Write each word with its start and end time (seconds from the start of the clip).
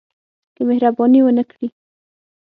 که 0.55 0.61
مهرباني 0.69 1.19
ونه 1.23 1.43
کړي. 1.51 1.67